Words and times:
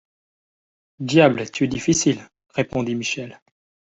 Diable! 1.05 1.51
tu 1.51 1.65
es 1.65 1.67
difficile! 1.67 2.27
répondit 2.55 2.95
Michel. 2.95 3.39